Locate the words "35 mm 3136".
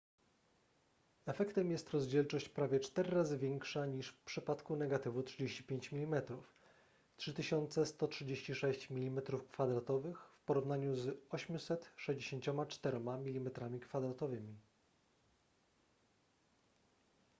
5.23-8.89